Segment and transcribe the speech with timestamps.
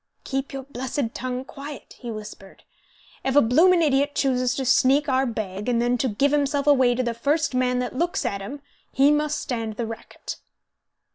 [0.23, 2.63] "Keep your blessed tongue quiet," he whispered,
[3.23, 6.95] "If a bloomin' idiot chooses to sneak our bag, and then to give himself away
[6.95, 10.37] to the first man that looks at him, he must stand the racket."